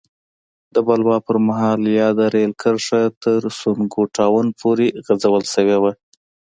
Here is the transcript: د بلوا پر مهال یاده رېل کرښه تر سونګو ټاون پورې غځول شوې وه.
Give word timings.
د 0.73 0.75
بلوا 0.87 1.17
پر 1.27 1.37
مهال 1.47 1.81
یاده 1.99 2.25
رېل 2.35 2.51
کرښه 2.61 3.01
تر 3.23 3.39
سونګو 3.59 4.03
ټاون 4.15 4.45
پورې 4.59 4.87
غځول 5.05 5.43
شوې 5.53 5.77
وه. 5.79 5.91